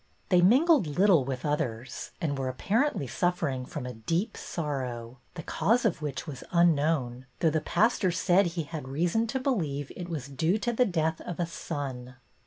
They 0.29 0.41
mingled 0.41 0.87
little 0.87 1.23
with 1.25 1.45
others, 1.45 2.09
and 2.19 2.35
were 2.35 2.47
apparently 2.49 3.05
suffering 3.05 3.67
from 3.67 3.85
a 3.85 3.93
deep 3.93 4.35
sorrow, 4.35 5.19
the 5.35 5.43
cause 5.43 5.85
of 5.85 6.01
which 6.01 6.25
was 6.25 6.43
unknown, 6.51 7.27
though 7.39 7.51
the 7.51 7.61
pastor 7.61 8.09
said 8.09 8.47
he 8.47 8.63
had 8.63 8.87
reason 8.87 9.27
to 9.27 9.39
believe 9.39 9.91
it 9.95 10.09
was 10.09 10.27
due 10.27 10.57
to 10.57 10.73
the 10.73 10.85
death 10.85 11.21
of 11.21 11.39
a 11.39 11.45
son. 11.45 12.15